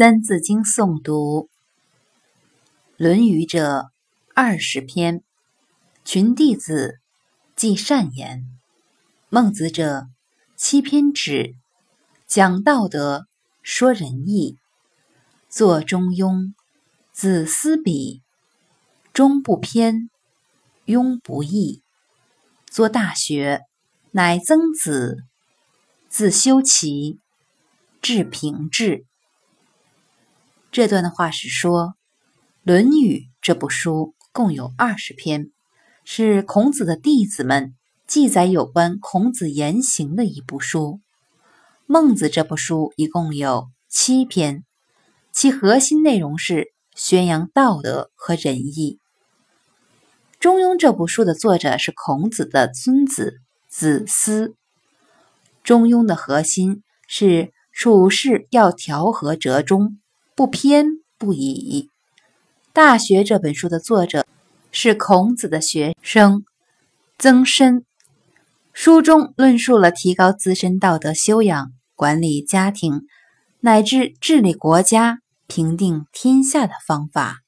[0.00, 1.42] 三字经诵读：
[2.96, 3.90] 《论语》者
[4.34, 5.22] 二十篇，
[6.06, 7.00] 群弟子
[7.54, 8.46] 记善言；
[9.28, 10.06] 孟子者
[10.56, 11.54] 七篇止，
[12.26, 13.26] 讲道德，
[13.62, 14.56] 说仁义。
[15.50, 16.54] 作中庸，
[17.12, 18.22] 子思笔，
[19.12, 20.08] 中不偏，
[20.86, 21.82] 庸不易。
[22.70, 23.66] 作大学，
[24.12, 25.24] 乃曾子，
[26.08, 27.18] 自修齐，
[28.00, 29.04] 至平治。
[30.72, 31.86] 这段的话是说，
[32.62, 35.50] 《论语》这部书共有二十篇，
[36.04, 37.74] 是孔子的弟子们
[38.06, 41.00] 记载有关孔子言行的一部书。
[41.86, 44.62] 孟子这部书一共有七篇，
[45.32, 49.00] 其核心内容是宣扬道德和仁义。
[50.38, 54.48] 《中庸》这部书的作者是孔子的孙子子思。
[55.64, 59.96] 《中庸》的核心是处事要调和折中。
[60.40, 60.86] 不偏
[61.18, 61.90] 不倚，
[62.72, 64.26] 《大学》这本书的作者
[64.72, 66.44] 是孔子的学生
[67.18, 67.84] 曾参，
[68.72, 73.02] 书中论述了提高自身道德修养、管理家庭
[73.60, 77.40] 乃至治理国家、平定天下的方法。